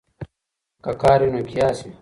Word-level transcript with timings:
که 0.83 0.91
کار 1.01 1.19
وي 1.23 1.29
نو 1.33 1.41
قیاس 1.49 1.77
وي. 1.81 1.89